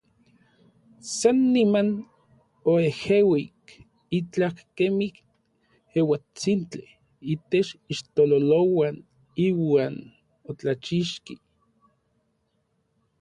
[1.17, 1.89] San niman
[2.71, 3.63] oejeuik
[4.19, 5.15] itlaj kemij
[5.99, 6.85] euatsintli
[7.33, 8.95] itech ixtololouan
[9.47, 9.95] iuan
[10.49, 11.35] otlachixki.